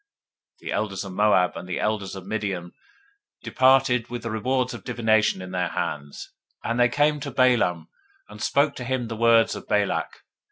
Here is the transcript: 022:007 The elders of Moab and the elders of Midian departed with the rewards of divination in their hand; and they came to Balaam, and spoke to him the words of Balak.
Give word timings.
022:007 0.59 0.59
The 0.61 0.71
elders 0.71 1.03
of 1.05 1.13
Moab 1.13 1.51
and 1.55 1.69
the 1.69 1.79
elders 1.79 2.15
of 2.15 2.25
Midian 2.25 2.71
departed 3.43 4.09
with 4.09 4.23
the 4.23 4.31
rewards 4.31 4.73
of 4.73 4.83
divination 4.83 5.43
in 5.43 5.51
their 5.51 5.67
hand; 5.67 6.15
and 6.63 6.79
they 6.79 6.89
came 6.89 7.19
to 7.19 7.29
Balaam, 7.29 7.87
and 8.27 8.41
spoke 8.41 8.75
to 8.77 8.83
him 8.83 9.09
the 9.09 9.15
words 9.15 9.55
of 9.55 9.67
Balak. 9.67 10.07